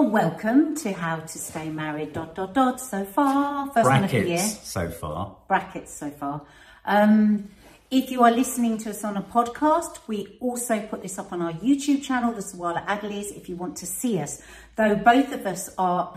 [0.00, 2.12] Welcome to How to Stay Married.
[2.12, 2.80] Dot dot dot.
[2.80, 4.38] So far, first one of the year.
[4.38, 5.36] So far.
[5.48, 6.42] Brackets so far.
[6.84, 7.50] Um,
[7.90, 11.42] if you are listening to us on a podcast, we also put this up on
[11.42, 14.40] our YouTube channel, the Sawalha Adderleys, if you want to see us.
[14.76, 16.14] Though both of us are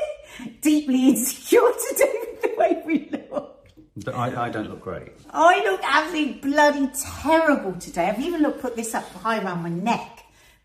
[0.60, 3.68] deeply insecure today with the way we look.
[4.14, 5.08] I, I don't look great.
[5.30, 6.90] I look absolutely bloody
[7.22, 8.06] terrible today.
[8.06, 10.15] I've even looked, put this up high around my neck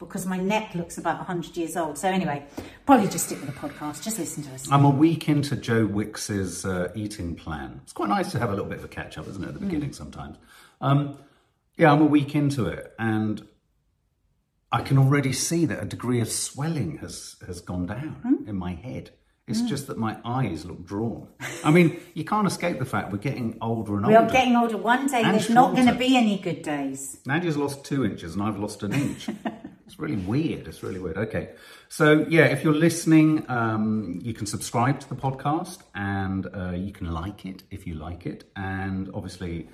[0.07, 1.97] because my neck looks about 100 years old.
[1.97, 2.45] So anyway,
[2.85, 4.03] probably just stick with the podcast.
[4.03, 4.69] Just listen to us.
[4.71, 7.81] I'm a week into Joe Wicks's uh, eating plan.
[7.83, 9.53] It's quite nice to have a little bit of a catch up, isn't it, at
[9.53, 10.37] the beginning sometimes?
[10.81, 11.17] Um,
[11.77, 13.47] yeah, I'm a week into it, and
[14.71, 18.73] I can already see that a degree of swelling has has gone down in my
[18.73, 19.11] head.
[19.51, 21.27] It's just that my eyes look drawn.
[21.63, 24.21] I mean, you can't escape the fact we're getting older and older.
[24.21, 24.77] We're getting older.
[24.77, 27.19] One day And there's not going to be any good days.
[27.25, 29.29] Nadia's lost two inches and I've lost an inch.
[29.85, 30.67] it's really weird.
[30.67, 31.17] It's really weird.
[31.17, 31.49] Okay.
[31.89, 36.91] So, yeah, if you're listening, um, you can subscribe to the podcast and uh, you
[36.91, 38.45] can like it if you like it.
[38.55, 39.67] And obviously,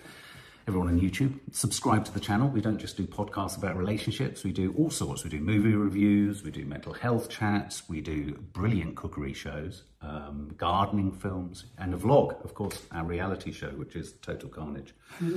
[0.67, 2.49] everyone on YouTube, subscribe to the channel.
[2.49, 5.23] We don't just do podcasts about relationships, we do all sorts.
[5.23, 10.53] We do movie reviews, we do mental health chats, we do brilliant cookery shows, um,
[10.57, 14.93] gardening films, and a vlog, of course, our reality show, which is Total Carnage.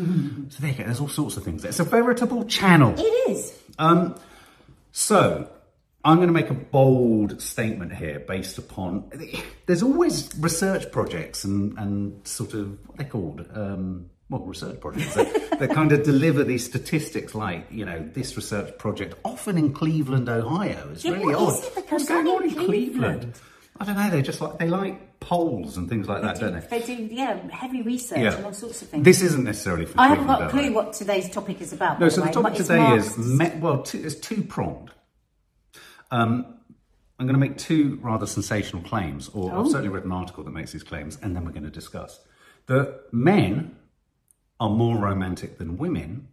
[0.51, 0.85] So there you go.
[0.85, 1.65] There's all sorts of things.
[1.65, 2.95] It's a veritable channel.
[2.99, 3.57] It is.
[3.79, 4.17] Um,
[4.91, 5.49] so
[6.05, 9.11] I'm going to make a bold statement here, based upon
[9.67, 13.47] there's always research projects and and sort of what they're called.
[13.55, 18.37] Um, well, research projects that, that kind of deliver these statistics, like you know, this
[18.37, 20.89] research project, often in Cleveland, Ohio.
[20.93, 21.63] It's Yeah, really odd.
[21.77, 22.67] it What's going on in Cleveland?
[22.67, 23.33] Cleveland?
[23.79, 24.11] I don't know.
[24.11, 26.79] They just like they like polls and things like that, don't they?
[26.79, 28.37] They do, yeah, heavy research Yeah.
[28.37, 29.05] and all sorts of things.
[29.05, 31.99] This isn't necessarily for I haven't got a clue what today's topic is about.
[32.01, 34.91] No, so the way, topic today is me- well, two, it's two pronged.
[36.11, 36.47] Um,
[37.19, 39.61] I'm going to make two rather sensational claims, or Oh.
[39.61, 42.21] I've certainly read an article that makes these claims, and then we're going to discuss
[42.67, 43.77] that men
[44.61, 46.29] are more romantic than women,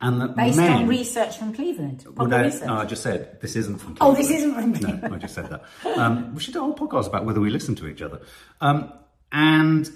[0.00, 0.72] and that based men.
[0.72, 2.04] on research from Cleveland.
[2.14, 2.66] Well, no, research.
[2.66, 3.96] no, I just said this isn't from.
[4.00, 5.64] Oh, this isn't from No, I just said that.
[5.96, 8.20] Um, we should do a whole podcast about whether we listen to each other.
[8.60, 8.92] Um,
[9.32, 9.90] and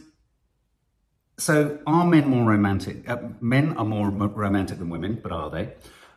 [1.38, 3.08] so, are men more romantic?
[3.08, 5.74] Uh, men are more ro- romantic than women, but are they?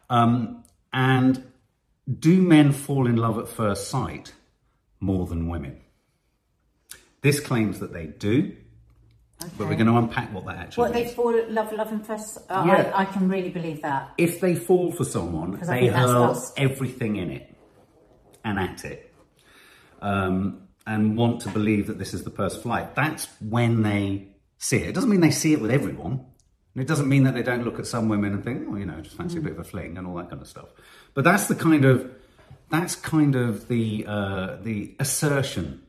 [0.10, 1.44] Um, and
[2.20, 4.34] do men fall in love at first sight
[5.00, 5.82] more than women?
[7.22, 8.56] This claims that they do,
[9.58, 12.38] but we're going to unpack what that actually What they fall love, love and first.
[12.50, 12.92] Uh, Yeah.
[12.96, 14.12] I, I can really believe that.
[14.18, 17.56] if they fall for someone, they hurl everything in it
[18.44, 19.14] and at it,
[20.02, 22.94] um, and want to believe that this is the first flight.
[22.96, 24.28] That's when they
[24.58, 24.90] see it.
[24.90, 26.26] It doesn't mean they see it with everyone.
[26.76, 28.86] And it doesn't mean that they don't look at some women and think, oh, you
[28.86, 30.70] know, just fancy a bit of a fling and all that kind of stuff.
[31.14, 32.10] But that's the kind of
[32.72, 35.84] that's kind of the uh, the assertion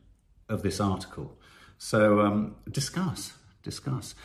[0.47, 1.35] of this article.
[1.79, 3.33] So um, discuss,
[3.65, 4.15] discuss.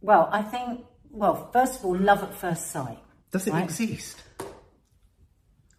[0.00, 0.84] Well, I think.
[1.10, 2.98] Well, first of all, love at first sight.
[3.32, 3.64] Does it Right.
[3.64, 4.16] exist?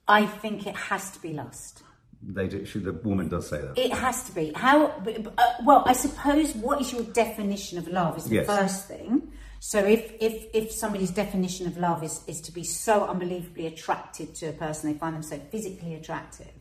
[0.07, 1.83] I think it has to be lust.
[2.21, 2.65] They do.
[2.65, 3.77] She, the woman does say that.
[3.77, 4.51] It has to be.
[4.53, 4.87] How?
[4.87, 8.47] Uh, well, I suppose what is your definition of love is the Yes.
[8.47, 9.31] first thing.
[9.61, 14.35] So if if if somebody's definition of love is is to be so unbelievably attracted
[14.35, 16.51] to a person, they find them so physically attractive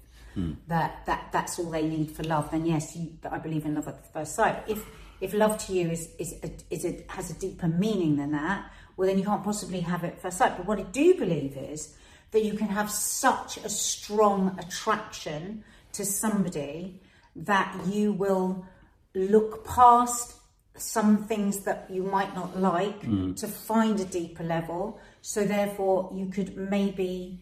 [0.69, 3.89] that that that's all they need for love, then yes, you, I believe in love
[3.89, 4.57] at first sight.
[4.69, 4.85] If
[5.21, 8.71] if love to you is is a, is a, has a deeper meaning than that,
[8.97, 10.57] well then you can't possibly have it first sight.
[10.57, 11.95] But what I do believe is
[12.31, 17.01] that you can have such a strong attraction to somebody
[17.35, 18.67] that you will
[19.15, 20.35] look past
[20.77, 23.35] some things that you might not like mm.
[23.37, 25.01] to find a deeper level.
[25.23, 27.41] So therefore, you could maybe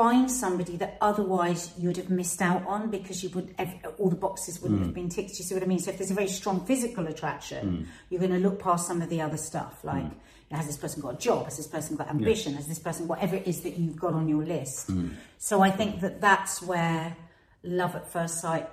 [0.00, 3.54] find somebody that otherwise you'd have missed out on because you would
[3.98, 4.94] all the boxes wouldn't have mm.
[4.94, 5.38] been ticked.
[5.38, 5.78] You see what I mean?
[5.78, 7.86] So if there's a very strong physical attraction, mm.
[8.08, 9.92] you're going to look past some of the other stuff, mm.
[9.92, 11.44] like you know, has this person got a job?
[11.44, 12.54] Has this person got ambition?
[12.54, 14.90] Has this person whatever it is that you've got on your list?
[15.36, 17.14] So I think that that's where
[17.62, 18.70] love at first sight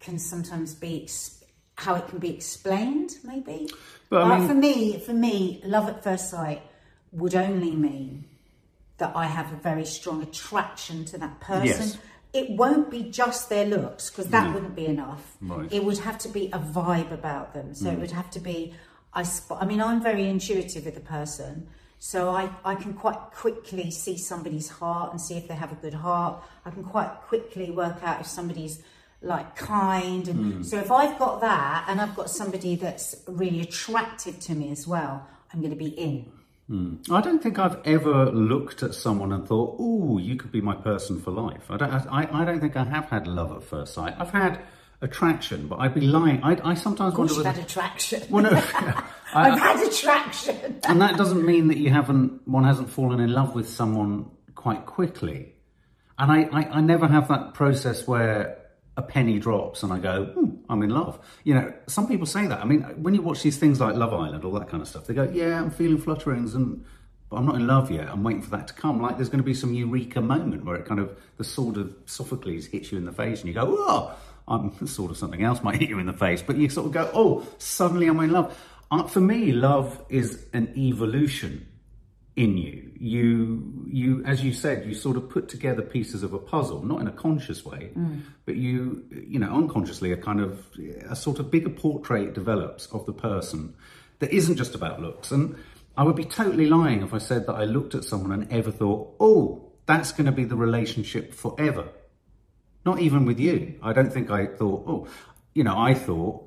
[0.00, 1.08] can sometimes be
[1.76, 3.70] how it can be explained, maybe.
[4.10, 6.60] But, I mean- for me, for me, love at first sight
[7.12, 8.26] would only mean
[8.98, 11.66] that I have a very strong attraction to that person.
[11.66, 11.98] Yes.
[12.32, 15.36] It won't be just their looks because that wouldn't be enough.
[15.40, 15.72] Right.
[15.72, 17.74] It would have to be a vibe about them.
[17.74, 18.00] So it mm.
[18.00, 18.74] would have to be.
[19.14, 19.62] I spot.
[19.62, 24.18] I mean, I'm very intuitive with a person, so I I can quite quickly see
[24.18, 26.42] somebody's heart and see if they have a good heart.
[26.66, 28.82] I can quite quickly work out if somebody's
[29.22, 30.64] like kind and mm.
[30.64, 34.86] so if I've got that and I've got somebody that's really attractive to me as
[34.86, 36.30] well, I'm going to be in.
[36.68, 40.74] I don't think I've ever looked at someone and thought, "Ooh, you could be my
[40.74, 41.92] person for life." I don't.
[41.92, 44.14] I, I don't think I have had love at first sight.
[44.18, 44.60] I've had
[45.00, 46.42] attraction, but I'd be lying.
[46.42, 47.34] I, I sometimes Of wonder.
[47.34, 48.22] you've Whether, had attraction.
[48.30, 48.50] well, no,
[49.34, 50.80] I, I've had attraction.
[50.88, 52.46] and that doesn't mean that you haven't.
[52.48, 55.52] One hasn't fallen in love with someone quite quickly.
[56.18, 58.58] And I, I, I never have that process where
[58.96, 61.18] a penny drops and I go, hmm, I'm in love.
[61.44, 62.60] You know, some people say that.
[62.60, 65.06] I mean, when you watch these things like Love Island, all that kind of stuff,
[65.06, 66.84] they go, yeah, I'm feeling flutterings and
[67.28, 68.08] but I'm not in love yet.
[68.08, 69.02] I'm waiting for that to come.
[69.02, 71.94] Like there's going to be some eureka moment where it kind of the sword of
[72.06, 74.14] Sophocles hits you in the face and you go, oh,
[74.46, 76.92] I'm sort of something else might hit you in the face, but you sort of
[76.92, 78.56] go, oh, suddenly I'm in love.
[78.90, 81.66] Uh, for me, love is an evolution
[82.36, 82.92] in you.
[82.98, 87.00] You, you, as you said, you sort of put together pieces of a puzzle, not
[87.00, 88.20] in a conscious way, mm.
[88.44, 90.64] but you, you know, unconsciously, a kind of
[91.08, 93.74] a sort of bigger portrait develops of the person
[94.18, 95.30] that isn't just about looks.
[95.30, 95.56] And
[95.96, 98.70] I would be totally lying if I said that I looked at someone and ever
[98.70, 101.88] thought, oh, that's going to be the relationship forever.
[102.84, 103.78] Not even with you.
[103.82, 105.08] I don't think I thought, oh,
[105.54, 106.45] you know, I thought,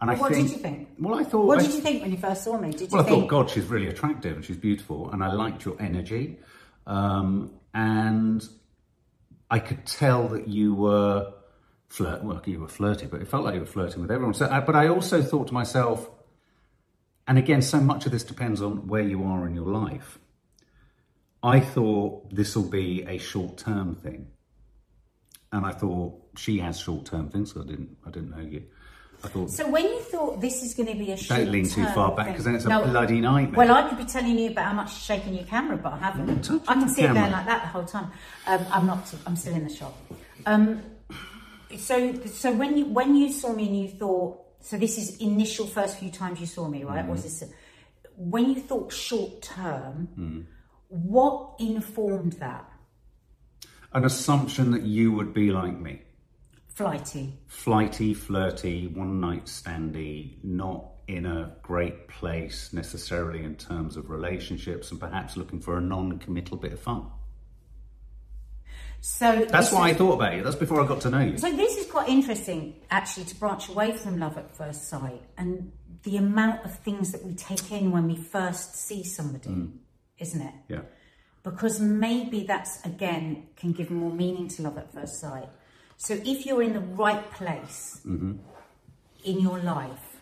[0.00, 0.48] and I What think.
[0.48, 0.88] did you think?
[0.98, 1.46] Well, I thought.
[1.46, 2.70] What I- did you think when you first saw me?
[2.72, 3.22] Did you well, I think?
[3.22, 6.38] thought, God, she's really attractive and she's beautiful, and I liked your energy,
[6.86, 8.46] um, and
[9.50, 11.32] I could tell that you were
[11.88, 12.22] flirt.
[12.24, 14.34] Well, you were flirty, but it felt like you were flirting with everyone.
[14.34, 16.08] So, I, but I also thought to myself,
[17.26, 20.18] and again, so much of this depends on where you are in your life.
[21.42, 24.28] I thought this will be a short-term thing,
[25.52, 27.52] and I thought she has short-term things.
[27.54, 28.62] So I didn't, I didn't know you.
[29.22, 31.68] I thought So when you thought this is going to be a short don't lean
[31.68, 33.66] too far back because then it's a no, bloody nightmare.
[33.66, 35.98] Well, I could be telling you about how much you're shaking your camera, but I
[35.98, 36.50] haven't.
[36.66, 37.30] I can my sit there camera.
[37.30, 38.10] like that the whole time.
[38.46, 39.14] Um, I'm not.
[39.26, 39.96] I'm still in the shop.
[40.46, 40.82] Um,
[41.76, 45.66] so, so when you when you saw me and you thought, so this is initial
[45.66, 47.00] first few times you saw me, right?
[47.00, 47.10] Mm-hmm.
[47.10, 47.44] Was this
[48.16, 50.08] when you thought short term?
[50.18, 50.46] Mm.
[50.88, 52.70] What informed that?
[53.92, 56.02] an assumption that you would be like me.
[56.80, 57.34] Flighty.
[57.46, 64.90] Flighty, flirty, one night standy, not in a great place necessarily in terms of relationships
[64.90, 67.04] and perhaps looking for a non committal bit of fun.
[69.02, 70.42] So That's why I thought about you.
[70.42, 71.36] That's before I got to know you.
[71.36, 75.72] So this is quite interesting, actually, to branch away from love at first sight and
[76.04, 79.72] the amount of things that we take in when we first see somebody, mm.
[80.18, 80.54] isn't it?
[80.68, 80.80] Yeah.
[81.42, 85.50] Because maybe that's again can give more meaning to love at first sight.
[86.00, 88.36] So if you're in the right place mm-hmm.
[89.22, 90.16] in your life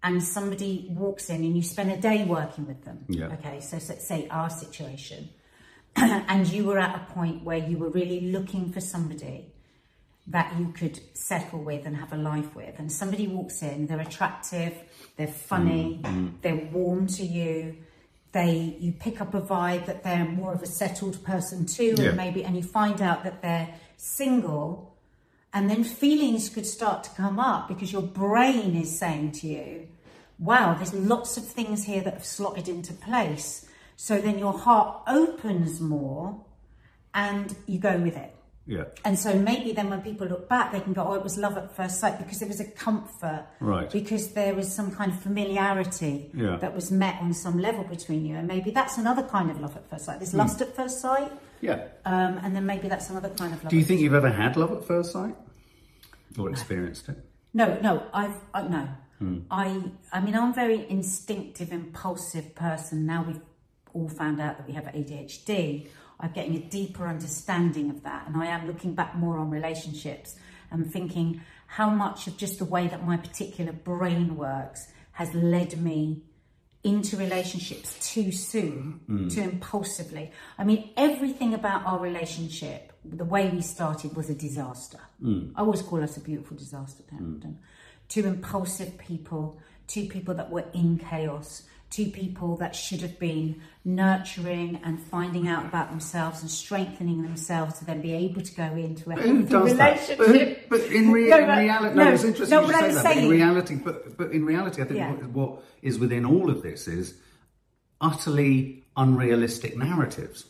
[0.00, 3.32] and somebody walks in and you spend a day working with them, Yeah.
[3.32, 5.28] okay, so, so say our situation,
[5.96, 9.52] and you were at a point where you were really looking for somebody
[10.28, 12.78] that you could settle with and have a life with.
[12.78, 14.74] And somebody walks in, they're attractive,
[15.16, 16.06] they're funny, mm-hmm.
[16.06, 16.36] Mm-hmm.
[16.42, 17.78] they're warm to you.
[18.30, 22.10] They, you pick up a vibe that they're more of a settled person too, Yeah.
[22.10, 24.95] and maybe, and you find out that they're single,
[25.56, 29.88] and then feelings could start to come up because your brain is saying to you,
[30.38, 33.66] "Wow, there's lots of things here that have slotted into place."
[33.96, 34.90] So then your heart
[35.22, 36.44] opens more,
[37.14, 38.32] and you go with it.
[38.66, 38.84] Yeah.
[39.04, 41.56] And so maybe then when people look back, they can go, oh, it was love
[41.56, 43.44] at first sight because there was a comfort.
[43.60, 43.88] Right.
[43.90, 46.56] Because there was some kind of familiarity Yeah.
[46.56, 48.34] that was met on some level between you.
[48.36, 50.18] And maybe that's another kind of love at first sight.
[50.18, 51.30] There's lust at first sight,
[51.60, 51.78] Yeah.
[52.04, 53.70] um, and then maybe that's another kind of love.
[53.70, 55.36] Do you think you've ever had love at first sight?
[56.38, 57.18] Or experienced it?
[57.54, 58.88] No, no, I've I, no.
[59.18, 59.38] Hmm.
[59.50, 63.06] I I mean I'm a very instinctive, impulsive person.
[63.06, 63.40] Now we've
[63.94, 65.88] all found out that we have ADHD.
[66.20, 70.36] I'm getting a deeper understanding of that, and I am looking back more on relationships
[70.70, 75.80] and thinking how much of just the way that my particular brain works has led
[75.80, 76.22] me
[76.86, 79.34] into relationships too soon, mm.
[79.34, 80.30] too impulsively.
[80.56, 85.00] I mean, everything about our relationship, the way we started, was a disaster.
[85.20, 85.52] Mm.
[85.56, 87.58] I always call us a beautiful disaster, Templeton.
[87.58, 88.08] Mm.
[88.08, 91.64] Two impulsive people, two people that were in chaos,
[91.96, 97.78] two people that should have been nurturing and finding out about themselves and strengthening themselves
[97.78, 99.24] to then be able to go into a that?
[99.64, 100.68] relationship.
[100.68, 102.94] But, but in, rea- No, in reality, no, no, it's interesting no, you say I'm
[102.94, 103.04] that.
[103.04, 105.12] But in reality, but, but in reality, I think Yeah.
[105.12, 107.14] what, what is within all of this is
[108.00, 110.44] utterly unrealistic narratives.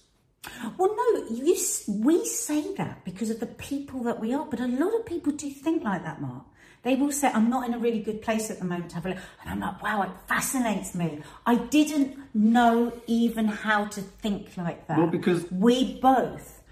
[0.79, 1.57] Well, no, you,
[1.88, 5.33] we say that because of the people that we are, but a lot of people
[5.33, 6.45] do think like that, Mark.
[6.87, 9.07] They will say, I'm not in a really good place at the moment to have
[9.07, 9.19] a look.
[9.43, 11.19] And I'm like, wow, it fascinates me.
[11.45, 14.97] I didn't know even how to think like that.
[14.97, 16.62] Well, because- we both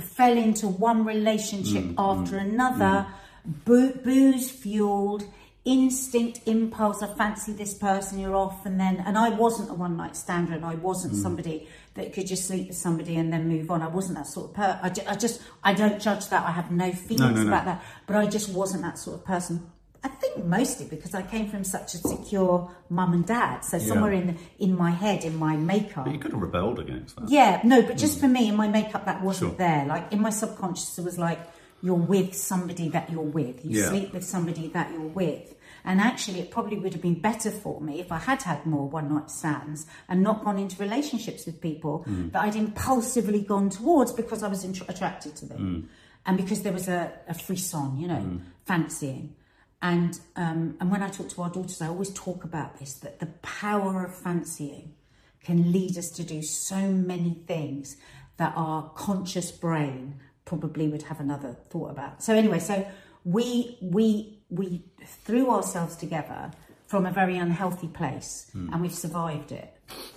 [0.00, 3.06] fell into one relationship Mm, after another,
[3.44, 5.24] boo- booze fueled,
[5.64, 7.02] instinct, impulse.
[7.02, 9.02] I fancy this person, you're off, and then.
[9.04, 11.22] And I wasn't a one night stander, and I wasn't Mm.
[11.22, 13.82] somebody that could just sleep with somebody and then move on.
[13.82, 14.78] I wasn't that sort of person.
[14.82, 16.46] I, ju- I just, I don't judge that.
[16.46, 17.48] I have no feelings no, no.
[17.48, 17.82] about that.
[18.06, 19.70] But I just wasn't that sort of person.
[20.04, 23.60] I think mostly because I came from such a secure mum and dad.
[23.60, 27.14] So somewhere in in my head, in my makeup, But you could have rebelled against
[27.16, 27.28] that.
[27.30, 28.22] yeah, no, but just mm.
[28.22, 29.58] for me in my makeup, that wasn't Sure.
[29.58, 29.86] there.
[29.86, 31.38] Like in my subconscious, it was like
[31.82, 33.64] you're with somebody that you're with.
[33.64, 33.90] You Yeah.
[33.90, 35.54] sleep with somebody that you're with.
[35.84, 38.88] And actually, it probably would have been better for me if I had had more
[38.88, 42.28] one night stands and not gone into relationships with people hmm.
[42.30, 45.86] that I'd impulsively gone towards because I was int- attracted to them hmm.
[46.24, 48.38] and because there was a, a frisson, you know, hmm.
[48.64, 49.34] fancying.
[49.80, 53.18] And um, and when I talk to our daughters, I always talk about this that
[53.18, 54.94] the power of fancying
[55.42, 57.96] can lead us to do so many things
[58.36, 62.22] that our conscious brain probably would have another thought about.
[62.22, 62.86] So anyway, so
[63.24, 64.84] we we we
[65.24, 66.50] threw ourselves together
[66.86, 68.68] from a very unhealthy place hmm.
[68.72, 69.74] and we've survived it.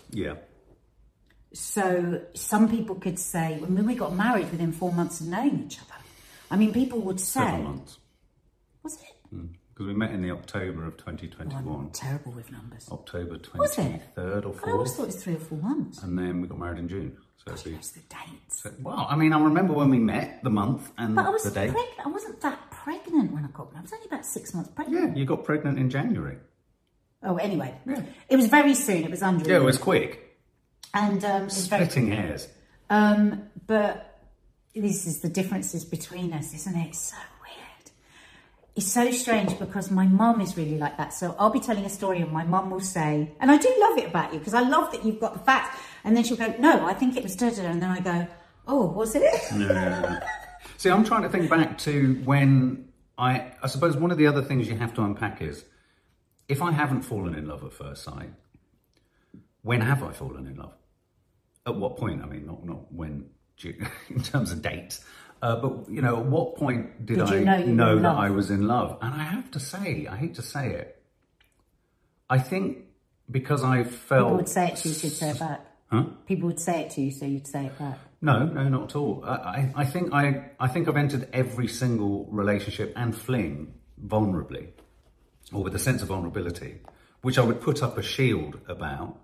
[0.10, 0.36] Yeah.
[1.54, 5.64] So some people could say, I mean, we got married within four months of knowing
[5.66, 6.00] each other.
[6.52, 7.98] I mean, people would say, Seven months.
[8.84, 9.16] was it?
[9.30, 9.46] Hmm.
[9.76, 11.90] Because we met in the October of Oh, 2021.
[11.92, 12.88] terrible with numbers.
[12.90, 14.02] October Was it?
[14.16, 16.02] 23rd or I always thought it was three or four months.
[16.02, 17.18] And then we got married in June.
[17.46, 18.66] So it'd the dates?
[18.82, 21.52] well, I mean, I remember when we met, the month and But I was the
[21.52, 21.72] date.
[21.74, 22.06] pregnant.
[22.06, 23.80] I wasn't that pregnant when I got married.
[23.80, 25.10] I was only about six months pregnant.
[25.10, 26.38] Yeah, you got pregnant in January.
[27.22, 28.02] Oh, anyway, Yeah.
[28.30, 29.04] it was very soon.
[29.04, 29.48] It was under.
[29.50, 30.38] Yeah, it was quick.
[30.94, 31.50] and um.
[31.50, 32.48] Splitting hairs.
[32.90, 34.22] Um, but
[34.74, 36.88] this is the differences between us, isn't it?
[36.88, 37.18] It's so.
[38.76, 41.14] It's so strange because my mum is really like that.
[41.14, 43.98] So I'll be telling a story and my mum will say, and I do love
[43.98, 45.78] it about you because I love that you've got the facts.
[46.04, 47.56] And then she'll go, no, I think it was da da.
[47.64, 48.28] da," And then I go,
[48.68, 49.24] oh, was it?
[49.56, 50.20] Yeah.
[50.78, 53.54] See, I'm trying to think back to when I.
[53.64, 55.64] I suppose one of the other things you have to unpack is
[56.50, 58.30] if I haven't fallen in love at first sight,
[59.62, 60.74] when have I fallen in love?
[61.66, 62.22] At what point?
[62.22, 63.30] I mean, not not when
[63.60, 65.04] you- in terms of dates,
[65.42, 68.16] uh, but you know, at what point did, Did I you know you in that?
[68.16, 68.98] I was in love?
[69.02, 71.02] And I have to say, I hate to say it,
[72.30, 72.86] I think
[73.30, 75.62] because I felt People would say it to you, so you'd say it back.
[75.92, 76.04] Huh?
[76.26, 78.00] People would say it to you, so you'd say it back.
[78.22, 79.24] No, no, not at all.
[79.26, 84.70] I, I, I think I, I think I've entered every single relationship and fling vulnerably,
[85.54, 86.80] or with a sense of vulnerability,
[87.22, 89.18] which I would put up a shield about,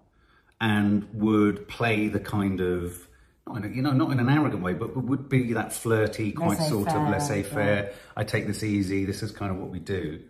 [0.59, 3.07] and would play the kind of,
[3.47, 6.31] not in a, you know, not in an arrogant way, but would be that flirty,
[6.31, 7.93] quite sort of Laissez-faire, laissez-faire.
[8.15, 9.05] I take this easy.
[9.05, 10.21] This is kind of what we do.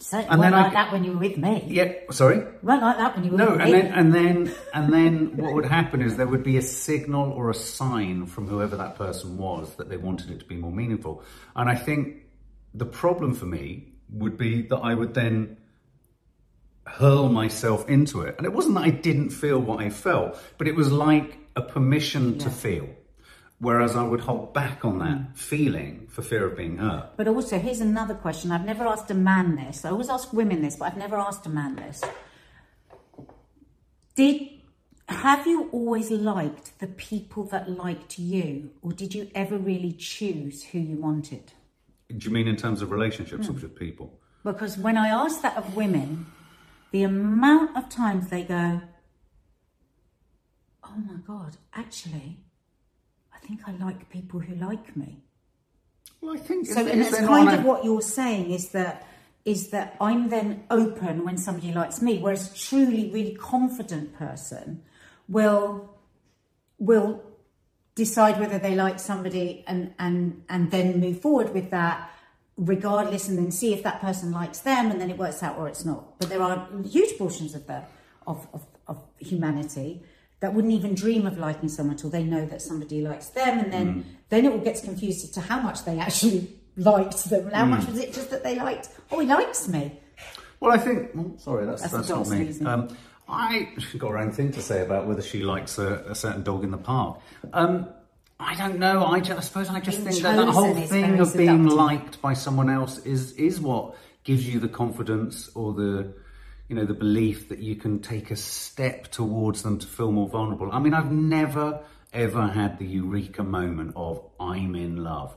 [0.00, 1.64] Certainly And then I like c- that when you were with me.
[1.66, 2.38] Yeah, sorry.
[2.62, 3.80] weren't like that when you were No, with and me.
[3.80, 7.50] then and then and then what would happen is there would be a signal or
[7.50, 11.24] a sign from whoever that person was that they wanted it to be more meaningful.
[11.56, 12.18] And I think
[12.74, 15.56] the problem for me would be that I would then
[16.86, 18.36] hurl myself into it.
[18.38, 21.62] And it wasn't that I didn't feel what I felt, but it was like a
[21.62, 22.88] permission to feel.
[23.60, 25.36] Whereas I would hold back on that mm.
[25.36, 27.16] feeling for fear of being hurt.
[27.16, 28.52] But also, here's another question.
[28.52, 29.84] I've never asked a man this.
[29.84, 32.00] I always ask women this, but I've never asked a man this.
[34.14, 34.48] Did
[35.08, 40.62] have you always liked the people that liked you, or did you ever really choose
[40.64, 41.52] who you wanted?
[42.16, 43.52] Do you mean in terms of relationships hmm.
[43.52, 44.12] or with people?
[44.44, 46.26] Because when I ask that of women,
[46.92, 48.82] the amount of times they go,
[50.90, 52.38] "Oh my God, actually,
[53.34, 55.22] I think I like people who like me."
[56.20, 58.70] Well, I think So, is- and is it's kind of an- what you're saying is
[58.70, 59.06] that
[59.44, 64.82] is that I'm then open when somebody likes me, whereas a truly, really confident person
[65.28, 65.88] will
[66.78, 67.22] will
[67.94, 72.10] decide whether they like somebody and and and then move forward with that
[72.56, 75.68] regardless and then see if that person likes them and then it works out or
[75.68, 77.82] it's not but there are huge portions of the
[78.26, 80.02] of, of, of humanity
[80.40, 83.72] that wouldn't even dream of liking someone until they know that somebody likes them and
[83.72, 87.54] then then it all gets confused as to how much they actually liked them and
[87.56, 89.98] how much was it just that they liked oh he likes me
[90.60, 91.10] Well, I think.
[91.16, 92.54] oh, sorry, that's That's that's, not me.
[92.66, 92.88] Um,
[93.28, 93.68] I
[93.98, 96.70] got her own thing to say about whether she likes a, a certain dog in
[96.70, 97.20] the park.
[97.52, 97.88] Um,
[98.40, 99.04] I don't know.
[99.04, 101.72] I, ju- I suppose I just Being think that that whole thing of being seductive.
[101.72, 106.14] liked by someone else is is what gives you the confidence or the
[106.68, 110.28] you know the belief that you can take a step towards them to feel more
[110.28, 110.70] vulnerable.
[110.70, 111.80] I mean, I've never
[112.12, 115.36] ever had the eureka moment of I'm in love.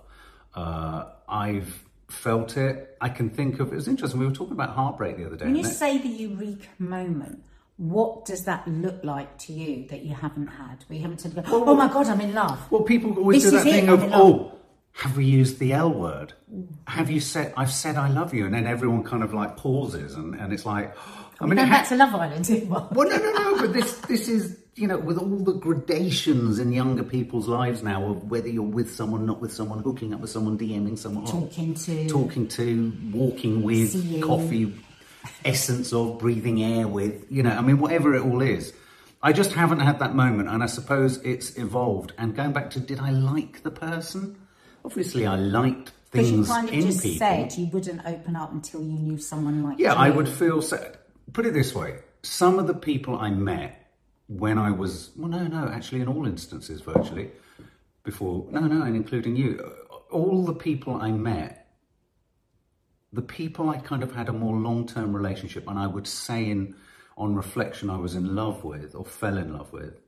[0.54, 2.98] Uh, I've felt it.
[3.00, 3.72] I can think of.
[3.72, 4.20] It was interesting.
[4.20, 5.46] We were talking about heartbreak the other day.
[5.46, 7.44] when you it- say the eureka moment
[7.78, 11.74] what does that look like to you that you haven't had we haven't said oh
[11.74, 14.52] my god i'm in love Well, people always This do that thing I'm of, oh,
[14.94, 16.34] have we used the L word?
[16.86, 18.46] Have you said, I've said I love you?
[18.46, 20.94] And then everyone kind of like pauses and, and it's like,
[21.42, 24.28] I mean, that's ha- to Love Island, it well, no, no, no, but this, this
[24.28, 28.64] is, you know, with all the gradations in younger people's lives now of whether you're
[28.64, 32.08] with someone, not with someone, hooking up with someone, DMing someone, Talking to.
[32.08, 34.74] talking to, walking with, coffee,
[35.46, 38.74] essence of, breathing air with, you know, I mean, whatever it all is.
[39.24, 42.12] I just haven't had that moment, and I suppose it's evolved.
[42.18, 44.36] And going back to, did I like the person?
[44.84, 47.20] Obviously, I liked Because you things kind of in just people.
[47.20, 50.00] said you wouldn't open up until you knew someone like Yeah, you.
[50.00, 50.98] I would feel sad.
[51.34, 53.82] Put it this way: some of the people I met
[54.28, 57.32] when I was well, no, no, actually, in all instances, virtually
[58.04, 59.60] before, no, no, and including you,
[60.10, 61.68] all the people I met,
[63.14, 66.76] the people I kind of had a more long-term relationship, and I would say in
[67.18, 70.00] on reflection, I was in love with or fell in love with.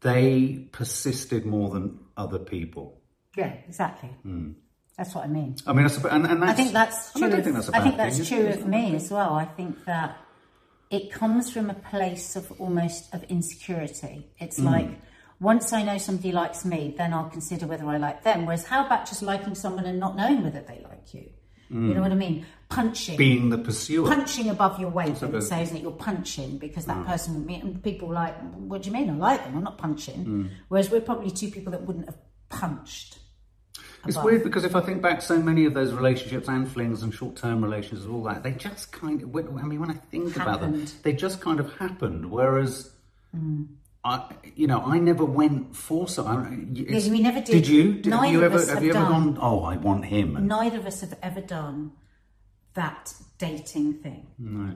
[0.00, 3.00] They persisted more than other people.
[3.36, 4.10] Yeah, exactly.
[4.22, 4.52] Hmm.
[4.98, 5.54] That's what I mean.
[5.64, 7.26] I mean, I and, and that's, I think that's true.
[7.26, 9.32] I don't of, think that's I think that's is true of me as well.
[9.32, 10.18] I think that
[10.90, 14.26] it comes from a place of almost of insecurity.
[14.40, 14.64] It's mm.
[14.64, 14.88] like
[15.38, 18.44] once I know somebody likes me, then I'll consider whether I like them.
[18.44, 21.30] Whereas how about just liking someone and not knowing whether they like you?
[21.70, 21.94] You mm.
[21.94, 22.44] know what I mean?
[22.68, 23.16] Punching.
[23.16, 24.08] Being the pursuer.
[24.08, 25.82] punching above your weight, a would say, isn't it?
[25.82, 27.06] You're punching because that mm.
[27.06, 29.10] person would meet, and people like, what do you mean?
[29.10, 30.24] I like them, I'm not punching.
[30.24, 30.46] Hmm.
[30.68, 32.16] Whereas we're probably two people that wouldn't have
[32.48, 33.18] punched.
[34.06, 34.24] It's above.
[34.26, 37.62] weird because if I think back, so many of those relationships and flings and short-term
[37.62, 39.34] relationships, and all that, they just kind of.
[39.36, 42.30] I mean, when I think about them, they just kind of happened.
[42.30, 42.90] Whereas,
[44.04, 44.24] I,
[44.54, 46.22] you know, I never went for so.
[46.76, 47.52] It's- we never did.
[47.52, 47.94] Did you?
[47.94, 48.54] Did, have Neither you of ever?
[48.62, 49.34] us Have have you ever done.
[49.34, 49.38] gone?
[49.40, 50.36] Oh, I want him.
[50.36, 51.92] And, Neither of us have ever done
[52.74, 54.26] that dating thing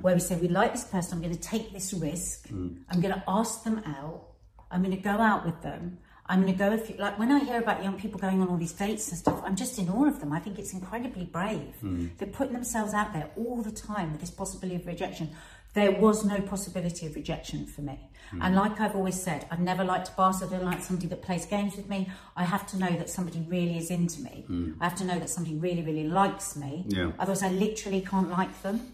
[0.02, 2.78] where we say, we like this person, I'm going to take this risk, Mm.
[2.90, 4.24] I'm going to ask them out,
[4.72, 5.98] I'm going to go out with them.
[6.26, 8.48] I'm going to go if you, like when I hear about young people going on
[8.48, 10.32] all these dates and stuff, I'm just in awe of them.
[10.32, 11.74] I think it's incredibly brave.
[11.82, 12.16] Mm.
[12.16, 15.30] They're putting themselves out there all the time with this possibility of rejection.
[15.74, 17.98] There was no possibility of rejection for me.
[18.32, 18.38] Mm.
[18.42, 20.42] And like I've always said, I've never liked a boss.
[20.42, 22.08] I don't like somebody that plays games with me.
[22.36, 24.44] I have to know that somebody really is into me.
[24.80, 26.85] I have to know that somebody really, really likes me.
[26.88, 26.96] Mm.
[26.96, 27.12] Yeah.
[27.18, 28.92] Otherwise, I literally can't like them.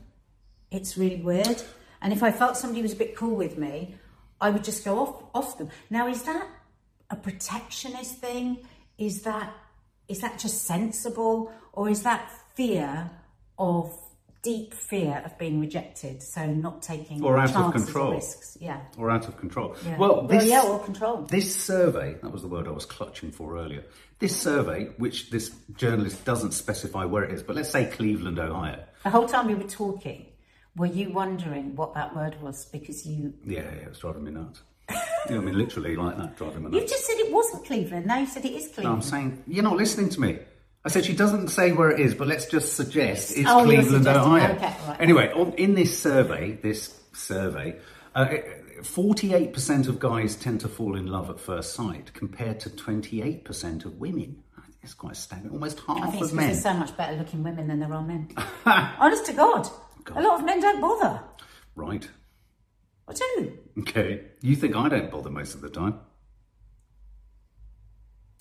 [0.70, 1.62] It's really weird.
[2.00, 3.96] And if I felt somebody was a bit cool with me,
[4.40, 5.68] I would just go off off them.
[5.90, 6.46] Now, is that
[7.10, 8.58] a protectionist thing?
[8.98, 9.52] Is that
[10.08, 13.10] is that just sensible, or is that fear
[13.58, 13.94] of
[14.42, 16.22] deep fear of being rejected?
[16.22, 18.12] So not taking Or out of control.
[18.12, 18.56] risks.
[18.60, 18.80] Yeah.
[18.96, 19.76] or out of control.
[19.84, 19.98] yeah.
[19.98, 21.22] Well, this, yeah, or control.
[21.22, 23.84] This survey, that was the word I was clutching for earlier.
[24.18, 28.82] This survey, which this journalist doesn't specify where it is, but let's say Cleveland, Ohio.
[29.04, 30.26] The whole time we were talking,
[30.74, 34.30] were you wondering what that word was because you Yeah, yeah, it was driving me
[34.30, 34.62] nuts.
[35.36, 38.06] Know, I mean, literally like that, driving me you just said it wasn't Cleveland.
[38.06, 38.84] Now you said it is Cleveland.
[38.84, 40.38] No, I'm saying, you're not listening to me.
[40.84, 44.06] I said she doesn't say where it is, but let's just suggest it's Oh, Cleveland,
[44.06, 44.54] Ohio.
[44.54, 45.00] okay, right.
[45.00, 47.78] Anyway, on, in this survey, this survey,
[48.14, 48.26] uh,
[48.82, 53.98] 48% of guys tend to fall in love at first sight, compared to 28% of
[53.98, 54.42] women.
[54.82, 55.52] It's quite staggering.
[55.52, 56.46] Almost half I think it's of men.
[56.46, 58.28] there's so much better looking women than there are men.
[58.66, 59.68] Honest to God.
[60.14, 61.20] A lot of men don't bother.
[61.74, 62.08] Right.
[63.08, 63.58] I do.
[63.80, 64.22] Okay.
[64.42, 65.98] You think I don't bother most of the time?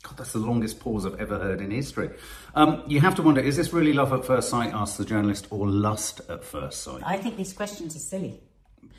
[0.04, 2.10] God, that's the longest pause I've ever heard in history.
[2.56, 4.74] Um, you have to wonder: Is this really love at first sight?
[4.74, 7.02] Asks the journalist, or lust at first sight?
[7.06, 8.40] I think these questions are silly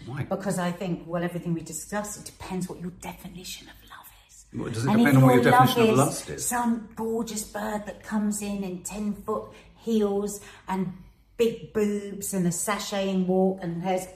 [0.06, 0.24] Why?
[0.24, 4.46] because I think, well, everything we discuss, it depends what your definition of love is.
[4.52, 6.44] Well, does it And depend on what your definition of lust is?
[6.46, 9.44] Some gorgeous bird that comes in in 10 foot
[9.76, 10.92] heels and
[11.36, 14.08] big boobs and a sashaying walk and has,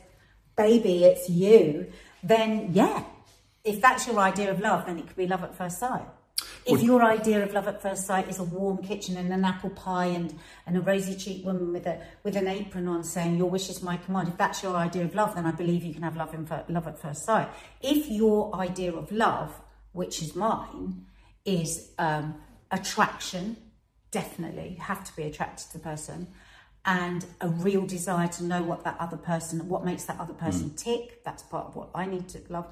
[0.57, 3.05] baby, it's you, then yeah.
[3.65, 6.07] If that's your idea of love, then it could be love at first sight.
[6.65, 9.71] If your idea of love at first sight is a warm kitchen and an apple
[9.71, 10.33] pie and,
[10.67, 13.83] and a rosy cheeked woman with a with an apron on saying your wish is
[13.83, 16.35] my command, if that's your idea of love, then I believe you can have love
[16.35, 17.49] in love at first sight.
[17.81, 19.53] If your idea of love,
[19.93, 21.07] which is mine,
[21.45, 22.37] is um,
[22.71, 23.57] attraction,
[24.13, 26.29] definitely you have to be attracted to the person,
[26.85, 30.71] and a real desire to know what that other person, what makes that other person
[30.77, 31.23] tick.
[31.25, 32.67] That's part of what I need to love.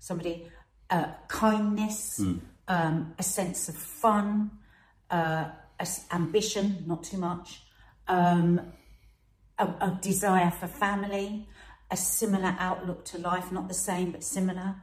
[0.00, 0.46] Somebody,
[0.90, 2.18] uh, kindness,
[2.68, 4.50] um, a sense of fun,
[5.10, 7.62] uh, a ambition, not too much,
[8.08, 8.60] um,
[9.58, 11.46] a, a desire for family,
[11.90, 14.76] a similar outlook to life, not the same but similar,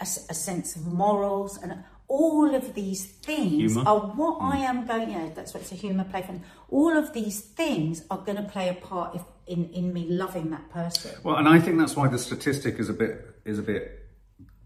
[0.00, 3.88] a sense of morals, and all of these things Humour.
[3.88, 4.52] are what mm.
[4.52, 5.10] I am going.
[5.10, 6.38] Yeah, that's what it's a humour play for.
[6.68, 10.50] All of these things are going to play a part if, in in me loving
[10.50, 11.12] that person.
[11.24, 14.10] Well, and I think that's why the statistic is a bit is a bit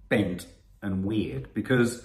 [0.09, 0.47] bent
[0.83, 2.05] and weird because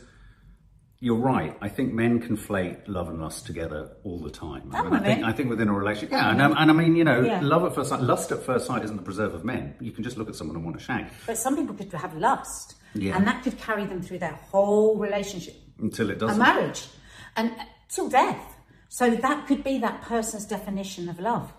[1.03, 1.57] you're right.
[1.61, 4.69] I think men conflate love and lust together all the time.
[4.71, 5.23] I, mean, I think.
[5.25, 7.41] I think within a relationship, yeah, and, um, and I mean, you know, Yeah.
[7.41, 9.73] love at first sight, lust at first sight isn't the preserve of men.
[9.79, 12.15] You can just look at someone and want to shag But some people could have
[12.15, 13.17] lust, Yeah.
[13.17, 16.37] and that could carry them through their whole relationship, until it doesn't.
[16.37, 16.87] marriage,
[17.35, 18.55] and uh, till death.
[18.89, 21.51] So that could be that person's definition of love.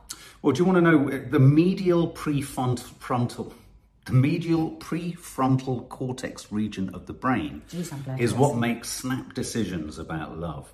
[0.43, 3.53] Well, do you want to know uh, the medial prefrontal,
[4.05, 10.39] the medial prefrontal cortex region of the brain Jeez, is what makes snap decisions about
[10.39, 10.73] love.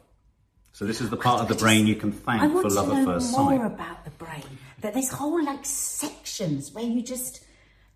[0.72, 3.32] So this is the part of the brain you can thank for love at first
[3.32, 3.38] sight.
[3.38, 4.44] I want to know more about the brain.
[4.80, 7.44] That there's whole like sections where you just.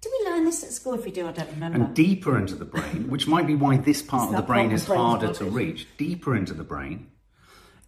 [0.01, 0.95] Do we learn this at school?
[0.95, 1.79] If we do, I don't remember.
[1.79, 4.83] And deeper into the brain, which might be why this part of the brain is
[4.83, 7.07] of the brain harder to reach, deeper into the brain,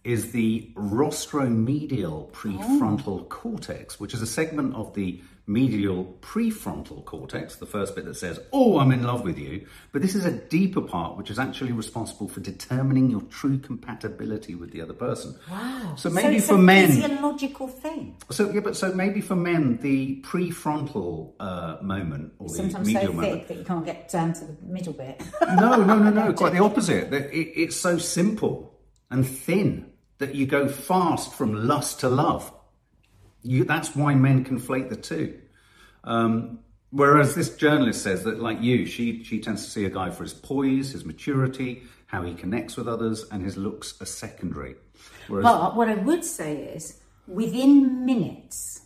[0.05, 7.65] is the rostromedial prefrontal cortex, which is a segment of the medial prefrontal cortex, the
[7.65, 9.67] first bit that says, Oh, I'm in love with you.
[9.91, 14.55] But this is a deeper part, which is actually responsible for determining your true compatibility
[14.55, 15.37] with the other person.
[15.49, 15.95] wow.
[15.97, 16.87] So maybe it's for a men.
[16.91, 18.17] physiological thing.
[18.31, 22.93] So yeah, but so maybe for men, the prefrontal uh, moment or the Sometimes so
[22.93, 25.21] medial thick moment that you can't get down to the middle bit.
[25.41, 26.33] no, no, no, no.
[26.37, 27.13] Quite the opposite.
[27.13, 28.71] It, it's so simple
[29.11, 32.51] and thin that you go fast from lust to love.
[33.43, 35.39] You, that's why men conflate the two.
[36.03, 36.59] Um,
[36.91, 40.23] whereas this journalist says that, like you, she she tends to see a guy for
[40.23, 44.75] his poise, his maturity, how he connects with others, and his looks are secondary.
[45.27, 48.81] Whereas, But what I would say is, within minutes,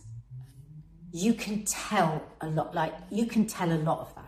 [1.12, 2.74] you can tell a lot.
[2.74, 4.26] Like you can tell a lot of that.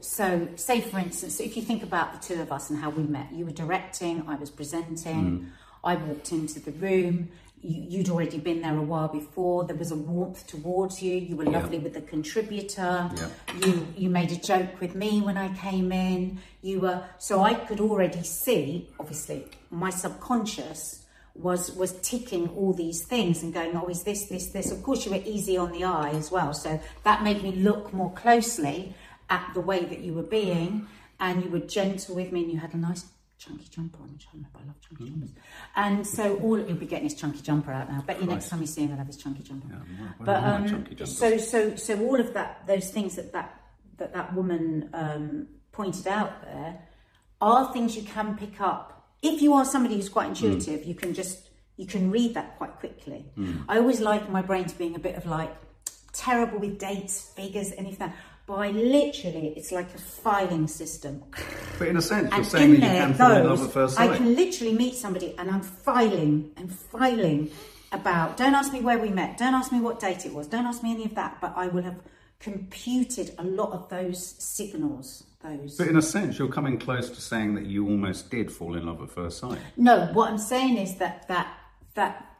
[0.00, 3.04] So, say for instance, if you think about the two of us and how we
[3.04, 5.50] met, you were directing, I was presenting.
[5.84, 7.28] I walked into the room.
[7.60, 9.64] You, you'd already been there a while before.
[9.64, 11.14] There was a warmth towards you.
[11.14, 13.10] You were lovely with the contributor.
[13.16, 13.28] Yeah.
[13.62, 16.40] You you made a joke with me when I came in.
[16.62, 18.88] You were so I could already see.
[18.98, 24.48] Obviously, my subconscious was was ticking all these things and going, oh, is this this
[24.48, 24.70] this?
[24.70, 27.92] Of course, you were easy on the eye as well, so that made me look
[27.92, 28.94] more closely
[29.30, 30.86] at the way that you were being,
[31.18, 33.04] and you were gentle with me, and you had a nice
[33.44, 34.58] chunky jumper on, I remember.
[34.62, 35.30] I love chunky jumpers.
[35.76, 38.02] And so all he'll be getting his chunky jumper out now.
[38.06, 39.68] Bet you next time you see him, he'll have his chunky jumper.
[39.68, 43.60] well, but um, chunky so so so all of that, those things that that
[43.98, 46.80] that, that woman um, pointed out there,
[47.40, 49.08] are things you can pick up.
[49.22, 52.76] If you are somebody who's quite intuitive, you can just you can read that quite
[52.78, 53.26] quickly.
[53.68, 55.54] I always like my brain to being a bit of like
[56.12, 57.98] terrible with dates, figures, anything.
[58.08, 58.16] That.
[58.48, 61.22] I literally, it's like a filing system.
[61.78, 63.96] but in a sense, you're saying in that you can fall in love at first
[63.96, 64.10] sight.
[64.10, 67.50] I can literally meet somebody and I'm filing and filing
[67.90, 70.66] about, don't ask me where we met, don't ask me what date it was, don't
[70.66, 72.00] ask me any of that, but I will have
[72.38, 75.24] computed a lot of those signals.
[75.42, 75.76] Those.
[75.76, 78.86] But in a sense, you're coming close to saying that you almost did fall in
[78.86, 79.58] love at first sight.
[79.76, 81.54] No, what I'm saying is that that
[81.94, 82.33] that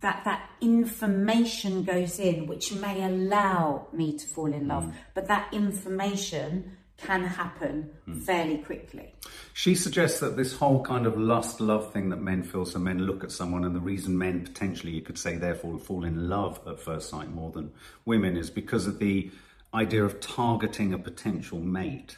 [0.00, 4.94] that that information goes in, which may allow me to fall in love, mm.
[5.14, 8.22] but that information can happen mm.
[8.22, 9.14] fairly quickly.
[9.52, 13.00] She suggests that this whole kind of lust love thing that men feel, so men
[13.00, 16.60] look at someone, and the reason men potentially, you could say, therefore fall in love
[16.66, 17.72] at first sight more than
[18.04, 19.30] women is because of the
[19.74, 22.16] idea of targeting a potential mate.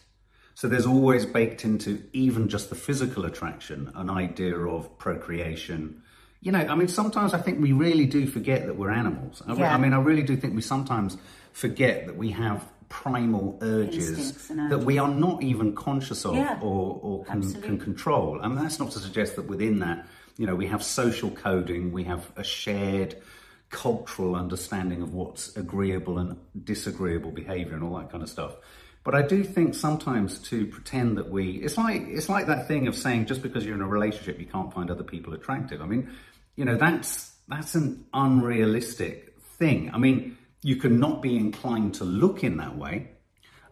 [0.54, 6.01] So there's always baked into even just the physical attraction an idea of procreation.
[6.42, 9.42] You know, I mean, sometimes I think we really do forget that we're animals.
[9.46, 9.74] I, Yeah.
[9.74, 11.16] I mean, I really do think we sometimes
[11.52, 16.58] forget that we have primal urges that we are not even conscious of Yeah.
[16.60, 18.40] or, or can, can control.
[18.40, 22.04] And that's not to suggest that within that, you know, we have social coding, we
[22.04, 23.16] have a shared
[23.70, 28.56] cultural understanding of what's agreeable and disagreeable behavior and all that kind of stuff.
[29.04, 32.86] But I do think sometimes to pretend that we it's like it's like that thing
[32.86, 35.80] of saying just because you're in a relationship you can't find other people attractive.
[35.82, 36.10] I mean,
[36.56, 39.90] you know, that's that's an unrealistic thing.
[39.92, 43.10] I mean, you can not be inclined to look in that way,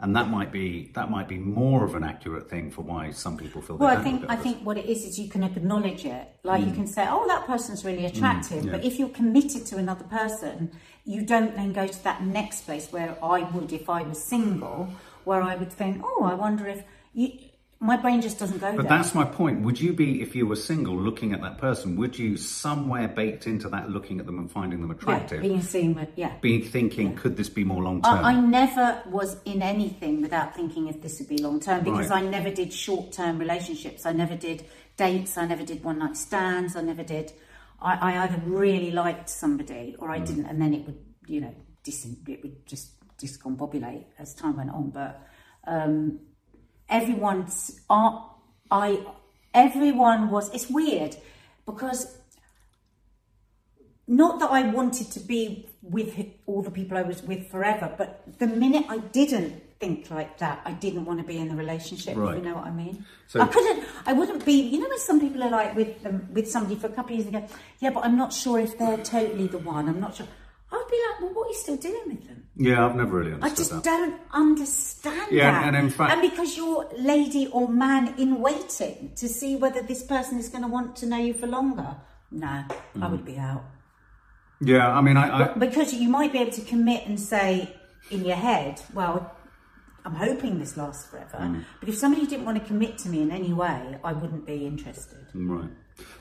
[0.00, 3.36] and that might be that might be more of an accurate thing for why some
[3.36, 3.76] people feel.
[3.76, 6.28] Well, I think I think what it is is you can acknowledge it.
[6.42, 6.68] Like Mm.
[6.68, 8.72] you can say, "Oh, that person's really attractive," yeah.
[8.72, 10.70] but if you're committed to another person,
[11.04, 14.88] you don't then go to that next place where I would if I was single,
[15.24, 17.28] where I would think, "Oh, I wonder if you."
[17.82, 18.98] My brain just doesn't go But there.
[18.98, 19.62] that's my point.
[19.62, 21.96] Would you be, if you were single, looking at that person?
[21.96, 25.62] Would you somewhere baked into that, looking at them and finding them attractive yeah, being
[25.62, 26.34] seen with yeah.
[26.42, 28.22] be thinking, could this be more long term?
[28.22, 32.10] I, I never was in anything without thinking if this would be long term because
[32.10, 32.22] Right.
[32.22, 34.04] I never did short term relationships.
[34.04, 34.66] I never did
[34.98, 35.38] dates.
[35.38, 36.76] I never did one night stands.
[36.76, 37.32] I never did.
[37.80, 40.26] I, I either really liked somebody or I Mm.
[40.26, 44.68] didn't, and then it would, you know, dis- it would just discombobulate as time went
[44.70, 44.90] on.
[44.90, 45.26] But
[45.66, 46.20] um,
[46.90, 48.26] everyone's, I,
[48.70, 49.04] I
[49.52, 50.48] Everyone was.
[50.54, 51.16] It's weird
[51.66, 52.16] because
[54.06, 56.14] not that I wanted to be with
[56.46, 60.60] all the people I was with forever, but the minute I didn't think like that,
[60.64, 62.16] I didn't want to be in the relationship.
[62.16, 62.36] Right.
[62.36, 63.04] You know what I mean?
[63.26, 63.84] So- I couldn't.
[64.06, 64.52] I wouldn't be.
[64.52, 67.18] You know, when some people are like with them with somebody for a couple of
[67.18, 69.88] years and go, yeah, but I'm not sure if they're totally the one.
[69.88, 70.28] I'm not sure.
[70.72, 72.44] I'd be like, well, what are you still doing with them?
[72.62, 73.84] Yeah, I've never really understood I just that.
[73.84, 75.68] don't understand Yeah, that.
[75.68, 80.02] and in fact- and because you're lady or man in waiting to see whether this
[80.02, 81.96] person is going to want to know you for longer,
[82.30, 82.66] no, I
[82.98, 83.10] Mm.
[83.12, 83.64] would be out.
[84.60, 87.74] Yeah, I mean, I, I Because you might be able to commit and say
[88.10, 89.34] in your head, well,
[90.04, 91.38] I'm hoping this lasts forever.
[91.38, 91.64] Mm.
[91.80, 94.66] But if somebody didn't want to commit to me in any way, I wouldn't be
[94.66, 95.26] interested.
[95.34, 95.70] Right.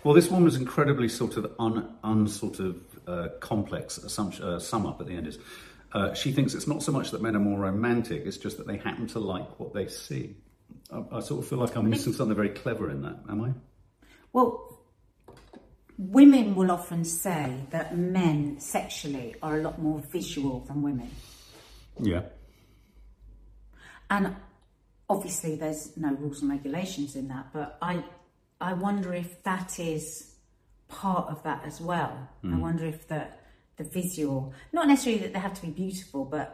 [0.05, 4.59] Well, this one was incredibly sort of un, un sort of uh, complex assumption, uh,
[4.59, 5.37] sum up at the end is
[5.93, 8.67] uh, she thinks it's not so much that men are more romantic, it's just that
[8.67, 10.35] they happen to like what they see.
[10.91, 13.53] I, I sort of feel like I'm missing something very clever in that, am I?
[14.33, 14.79] Well,
[15.97, 21.09] women will often say that men sexually are a lot more visual than women.
[21.99, 22.21] Yeah.
[24.09, 24.35] And
[25.09, 28.03] obviously, there's no rules and regulations in that, but I,
[28.61, 30.35] I wonder if that is
[30.87, 32.29] part of that as well.
[32.43, 33.27] I wonder if the
[33.79, 36.47] the visual, not necessarily that they have to be beautiful, but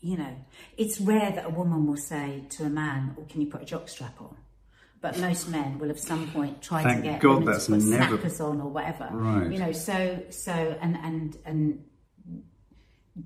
[0.00, 0.34] you know,
[0.76, 3.64] it's rare that a woman will say to a man, "Oh, can you put a
[3.74, 4.36] jockstrap on?"
[5.00, 7.72] But most men will, at some point, try Thank to get God women that's to
[7.72, 9.08] put never- snappers on or whatever.
[9.12, 9.50] Right.
[9.52, 11.84] You know, so so and and and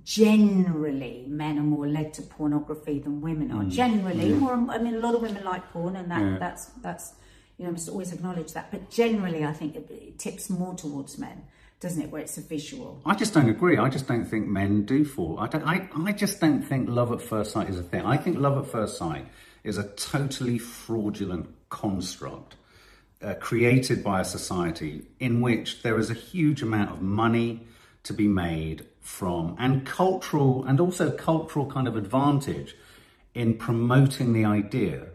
[0.04, 3.58] generally men are more led to pornography than women Mm.
[3.66, 3.70] are.
[3.70, 6.38] Generally, more I mean, a lot of women like porn, and that Yeah.
[6.38, 7.14] that's that's
[7.58, 8.70] you know must always acknowledge that.
[8.70, 11.42] But generally, I think it, it tips more towards men,
[11.80, 12.10] doesn't it?
[12.10, 13.00] Where it's a visual.
[13.04, 13.78] I just don't agree.
[13.78, 15.38] I just don't think men do fall.
[15.38, 18.04] I, don't, I, I just don't think love at first sight is a thing.
[18.04, 19.26] I think love at first sight
[19.62, 22.56] is a totally fraudulent construct
[23.22, 27.66] uh, created by a society in which there is a huge amount of money
[28.04, 32.76] to be made from and cultural and also cultural kind of advantage
[33.34, 35.06] in promoting the idea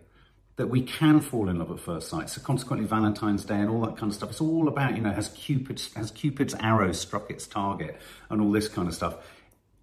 [0.57, 2.29] that we can fall in love at first sight.
[2.29, 4.29] So consequently, Valentine's Day and all that kind of stuff.
[4.31, 8.51] It's all about you know has Cupid's has Cupid's arrow struck its target and all
[8.51, 9.15] this kind of stuff.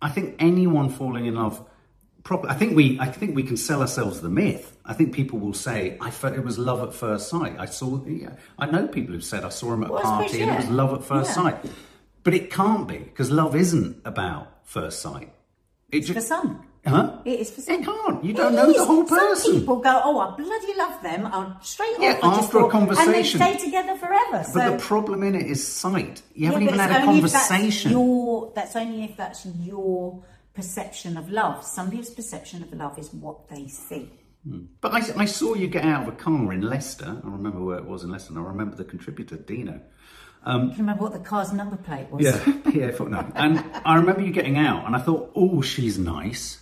[0.01, 1.65] I think anyone falling in love.
[2.25, 2.99] Proper, I think we.
[3.01, 4.77] I think we can sell ourselves the myth.
[4.85, 8.05] I think people will say, "I felt it was love at first sight." I saw.
[8.05, 10.51] Yeah, I know people who've said, "I saw him at a Well, suppose, party and
[10.51, 11.35] it was love at first Yeah.
[11.43, 11.57] sight,"
[12.25, 15.33] but it can't be because love isn't about first sight.
[15.91, 17.19] It For just, some, huh?
[17.25, 17.75] it is for some.
[17.81, 18.25] It can't.
[18.25, 19.37] You don't It know the whole person.
[19.53, 22.35] Some people go, "Oh, I bloody love them." I'll straight Yeah, off.
[22.37, 23.13] Just after a thought- conversation.
[23.13, 24.45] and they stay together forever.
[24.45, 26.23] So, But the problem in it is sight.
[26.35, 27.91] You haven't Yeah, even had a if that's conversation.
[27.93, 30.23] Your, that's only if that's your
[30.55, 31.65] perception of love.
[31.65, 34.11] Some people's perception of love is what they see.
[34.47, 34.63] Hmm.
[34.81, 37.21] But I, I saw you get out of a car in Leicester.
[37.25, 38.31] I remember where it was in Leicester.
[38.33, 39.81] And I remember the contributor, Dino.
[40.45, 42.25] Can you remember what the car's number plate was?
[42.25, 43.07] Yeah, PF.
[43.11, 43.27] No.
[43.35, 46.61] And I remember you getting out, and I thought, oh, she's nice.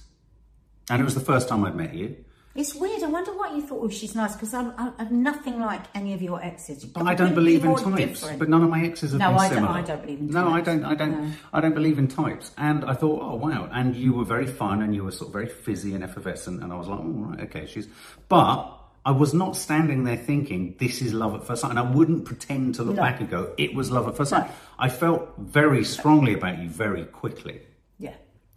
[0.90, 2.16] And it was the first time I'd met you.
[2.55, 3.03] It's weird.
[3.03, 3.81] I wonder what you thought.
[3.83, 6.87] Oh, she's nice because I'm, I'm, nothing like any of your exes.
[6.87, 7.96] But I don't believe in types.
[8.22, 8.38] Different.
[8.38, 10.49] But none of my exes have No, been I don't- I don't believe in No,
[10.49, 10.85] I don't.
[10.85, 11.20] I don't.
[11.29, 11.33] No.
[11.53, 12.53] I don't believe in types.
[12.57, 13.68] And I thought, oh wow.
[13.70, 16.62] And you were very fun, and you were sort of very fizzy and effervescent.
[16.62, 17.88] And I was like, oh right, okay, she's.
[18.31, 18.72] But
[19.05, 22.25] I was not standing there thinking this is love at first sight, and I wouldn't
[22.25, 23.03] pretend to look No.
[23.03, 24.46] back and go, it was love at first sight.
[24.49, 24.55] No.
[24.79, 27.61] I felt very strongly about you very quickly.
[27.99, 28.14] yeah.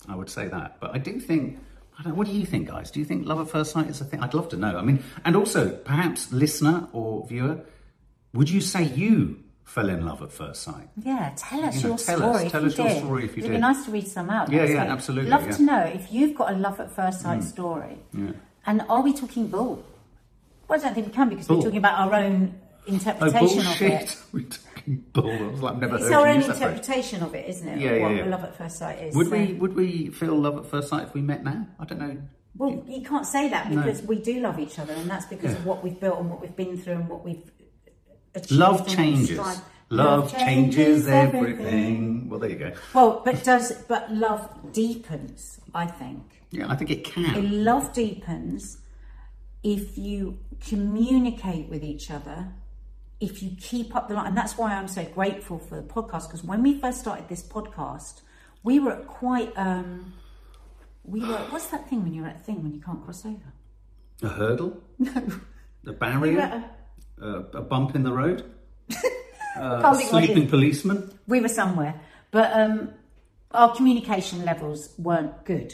[0.07, 0.79] I would say that.
[0.79, 1.59] But I do think,
[1.99, 2.91] I don't, what do you think, guys?
[2.91, 4.21] Do you think love at first sight is a thing?
[4.21, 4.77] I'd love to know.
[4.77, 7.59] I mean, and also, perhaps, listener or viewer,
[8.33, 10.87] would you say you fell in love at first sight?
[11.03, 12.45] Yeah, tell us You know, your tell story.
[12.45, 12.97] us- tell you us your did.
[12.99, 13.47] story if you do.
[13.47, 13.57] It'd did.
[13.57, 14.49] be nice to read some out.
[14.51, 15.49] Yeah, yeah, absolutely, Love yeah.
[15.49, 15.55] Mm.
[15.57, 17.97] to know if you've got a love at first sight story.
[18.13, 18.31] Yeah.
[18.65, 19.83] And are we talking bull?
[20.69, 21.57] Well, I don't think we can because Bull.
[21.57, 22.53] we're talking about our own
[22.87, 24.17] Oh, interpretation of it.
[25.13, 25.23] Bull.
[25.53, 26.69] Like, I've never It's heard our own use that phrase.
[26.71, 27.79] interpretation of it, isn't it?
[27.79, 28.25] Yeah, yeah, what yeah.
[28.25, 29.15] love at first sight is.
[29.15, 31.67] Would So- we would we feel love at first sight if we met now?
[31.79, 32.17] I don't know.
[32.57, 33.81] Well, you can't say that No.
[33.81, 36.41] because we do love each other, and that's because of what we've built and what
[36.41, 37.49] we've been through and what we've
[38.35, 38.51] achieved.
[38.59, 39.29] Love and what we've changes.
[39.39, 42.29] strived- Love changes everything.
[42.29, 42.71] Well, there you go.
[42.93, 45.59] Well, but does but love deepens?
[45.73, 46.21] I think.
[46.51, 47.63] Yeah, I think it can.
[47.63, 48.77] Love deepens
[49.63, 52.53] if you communicate with each other,
[53.19, 54.27] if you keep up the line.
[54.27, 57.43] And that's why I'm so grateful for the podcast because when we first started this
[57.43, 58.21] podcast,
[58.63, 59.51] we were at quite.
[59.55, 60.13] Um,
[61.03, 61.37] we were.
[61.49, 63.53] What's that thing when you're at a thing when you can't cross over?
[64.21, 65.11] A hurdle, No.
[65.15, 66.75] a We barrier, at
[67.21, 68.43] a- a, a bump in the road,
[69.55, 71.11] a what it sleeping policeman.
[71.27, 71.99] we were somewhere,
[72.31, 72.89] but um,
[73.51, 75.73] our communication levels weren't good.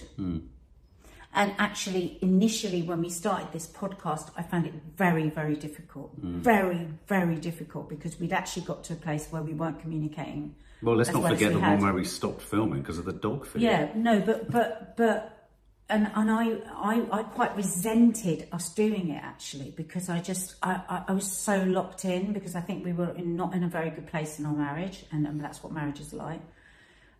[1.35, 6.19] And actually, initially, when we started this podcast, I found it very, very difficult.
[6.23, 6.39] Mm.
[6.39, 10.55] Very, very difficult because we'd actually got to a place where we weren't communicating.
[10.81, 11.73] Well, let's not well forget the had.
[11.73, 13.61] one where we stopped filming because of the dog food.
[13.61, 15.49] Yeah, no, but but but
[15.89, 20.81] and and I I, I quite resented us doing it actually because I just I,
[20.87, 23.67] I, I was so locked in because I think we were in, not in a
[23.67, 26.41] very good place in our marriage and, and that's what marriage is like.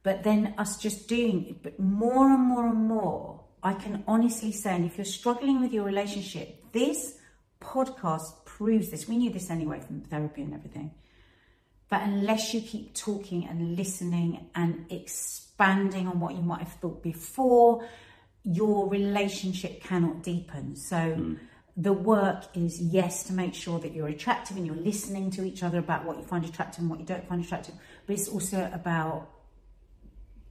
[0.03, 4.51] But then us just doing it, but more and more and more, I can honestly
[4.51, 7.17] say, and if you're struggling with your relationship, this
[7.59, 9.07] podcast proves this.
[9.07, 10.91] We knew this anyway from therapy and everything.
[11.89, 17.01] But unless you keep talking and listening and expanding on what you might have thought
[17.01, 17.87] before,
[18.43, 20.75] your relationship cannot deepen.
[20.75, 21.33] So hmm.
[21.75, 25.63] the work is yes to make sure that you're attractive and you're listening to each
[25.63, 27.73] other about what you find attractive and what you don't find attractive.
[28.05, 29.27] But it's also about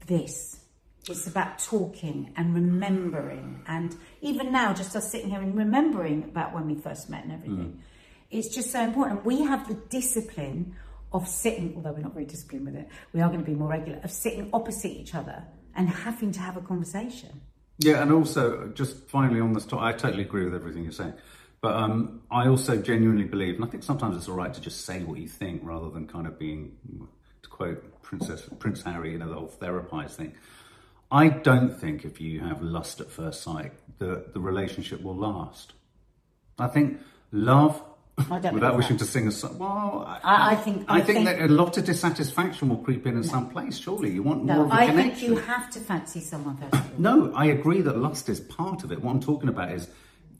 [0.04, 0.63] this.
[1.08, 6.54] It's about talking and remembering, and even now, just us sitting here and remembering about
[6.54, 7.82] when we first met and everything.
[8.30, 9.24] It's just so important.
[9.24, 10.76] We have the discipline
[11.12, 13.68] of sitting, although we're not very disciplined with it, we are going to be more
[13.68, 15.44] regular, of sitting opposite each other
[15.76, 17.40] and having to have a conversation.
[17.78, 21.14] Yeah, and also just finally on this topic, I totally agree with everything you're saying.
[21.60, 24.84] But um, I also genuinely believe, and I think sometimes it's all right to just
[24.84, 26.76] say what you think rather than kind of being,
[27.42, 30.34] to quote Princess Prince Harry, you know, the whole therapized thing.
[31.14, 35.72] I don't think if you have lust at first sight, that the relationship will last.
[36.58, 36.98] I think
[37.30, 37.80] love,
[38.30, 39.04] I don't without wishing that.
[39.04, 40.84] to sing a song, well, I, I, I think.
[40.88, 43.78] I, think, think that a lot of dissatisfaction will creep in in some place.
[43.78, 45.20] Surely you want more no, of a I connection.
[45.20, 46.98] think you have to fancy someone first.
[46.98, 49.00] No, I agree that lust is part of it.
[49.00, 49.88] What I'm talking about is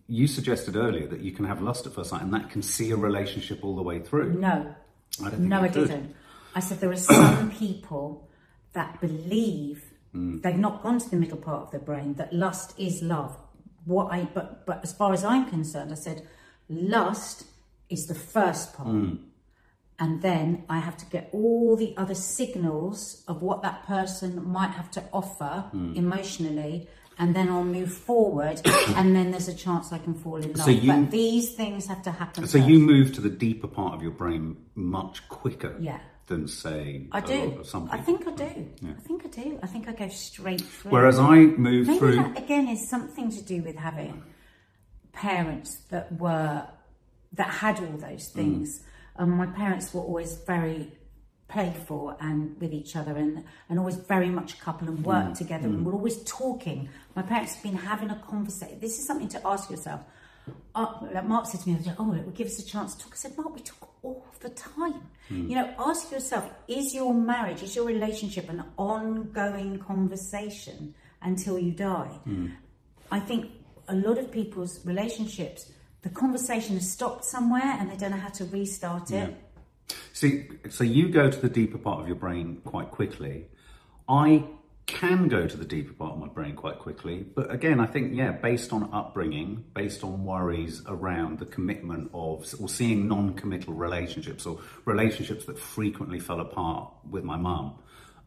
[0.08, 2.90] you suggested earlier that you can have lust at first sight and that can see
[2.90, 4.34] a relationship all the way through.
[4.34, 4.74] No,
[5.20, 6.16] I don't think no, I didn't.
[6.56, 8.28] I said there are some people
[8.72, 10.42] that believe Mm.
[10.42, 13.36] they've not gone to the middle part of their brain that lust is love.
[13.84, 16.26] What I but but as far as I'm concerned, I said
[16.68, 17.44] lust
[17.90, 18.88] is the first part.
[18.88, 19.18] Mm.
[19.98, 24.70] And then I have to get all the other signals of what that person might
[24.70, 25.96] have to offer Mm.
[25.96, 28.60] emotionally, and then I'll move forward,
[28.96, 30.64] and then there's a chance I can fall in love.
[30.64, 32.46] So you- but these things have to happen.
[32.48, 32.68] So first.
[32.70, 36.00] you move to the deeper part of your brain much quicker Yeah.
[36.26, 37.62] Than, say, I do.
[37.90, 38.68] I think I do.
[38.88, 39.58] I think I do.
[39.62, 40.90] I think I go straight through.
[40.92, 42.16] Whereas I move maybe through.
[42.16, 44.22] that again is something to do with having
[45.12, 46.66] parents that were
[47.32, 48.34] that had all those Mm.
[48.34, 48.82] things.
[49.16, 50.92] Um, my parents were always very
[51.48, 55.38] playful and with each other and, and always very much a couple and worked Mm.
[55.38, 56.88] together and were always talking.
[57.14, 58.78] My parents have been having a conversation.
[58.80, 60.00] This is something to ask yourself.
[60.74, 62.64] Uh, like Mark said to me, the other day, "Oh, it would give us a
[62.66, 65.00] chance to talk." I said, "Mark, we talk all the time.
[65.30, 71.72] You know, ask yourself: Is your marriage, is your relationship an ongoing conversation until you
[71.72, 72.10] die?"
[73.10, 73.50] I think
[73.88, 78.34] a lot of people's relationships, the conversation has stopped somewhere, and they don't know how
[78.40, 79.34] to restart it.
[80.12, 83.46] See, so you go to the deeper part of your brain quite quickly.
[84.08, 84.44] I
[84.94, 88.14] can go to the deeper part of my brain quite quickly, but again, I think
[88.14, 94.46] yeah, based on upbringing, based on worries around the commitment of or seeing non-committal relationships
[94.46, 97.74] or relationships that frequently fell apart with my mum,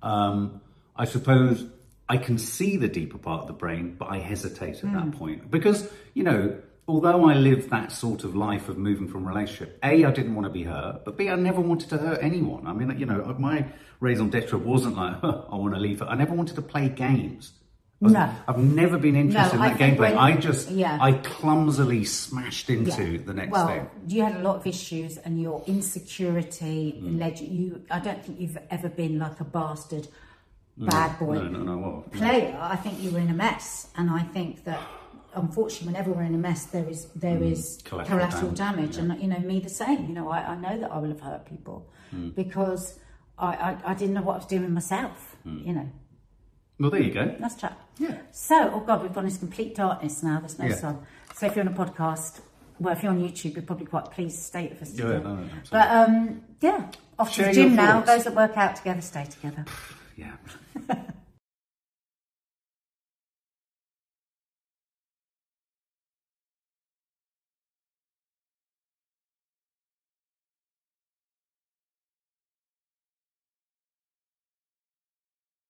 [0.04, 0.62] um,
[0.96, 1.66] I suppose
[2.10, 5.50] I can see the deeper part of the brain, but I hesitate at that point.
[5.50, 10.06] Because you know although I lived that sort of life of moving from relationship, A,
[10.06, 12.66] I didn't want to be hurt, but B, I never wanted to hurt anyone.
[12.66, 13.66] I mean, you know, my
[14.00, 16.06] raison d'etre wasn't like, huh, I want to leave her.
[16.06, 17.54] I never wanted to play games.
[18.00, 18.30] Was- No.
[18.48, 20.16] I've never been interested No, in that gameplay.
[20.16, 20.98] I just, yeah.
[21.02, 23.20] I clumsily smashed into Yeah.
[23.26, 23.90] the next well, thing.
[24.08, 27.20] you had a lot of issues, and your insecurity Mm.
[27.20, 27.48] led you.
[27.48, 27.82] you.
[27.90, 30.08] I don't think you've ever been like a bastard,
[30.78, 32.56] bad boy No, no, no, player.
[32.62, 34.80] I think you were in a mess, and I think that
[35.38, 37.84] unfortunately, whenever we're in a mess, there is there is Mm.
[37.86, 40.08] Collateral collateral, damage, damage, and you know me the same.
[40.10, 42.34] You know, I, I know that I will have hurt people Mm.
[42.36, 43.00] because
[43.38, 45.36] I, I I didn't know what I was doing myself.
[45.46, 45.66] Mm.
[45.68, 45.90] You know,
[46.80, 47.36] Well, there you go.
[47.40, 47.78] let's chat.
[48.00, 48.18] Yeah.
[48.32, 50.40] So, oh God, we've gone into complete darkness now.
[50.40, 50.76] There's no Yeah.
[50.76, 50.96] sun.
[51.36, 52.42] So, if you're on a podcast,
[52.80, 54.92] well, if you're on YouTube, you're probably quite pleased to stay with us.
[54.94, 58.02] Yeah, no, no, but um, yeah, off to the gym now.
[58.02, 59.66] Those that work out together stay together.
[60.16, 60.36] Yeah.